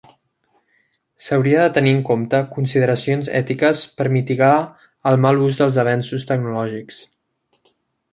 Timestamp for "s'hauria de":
1.25-1.73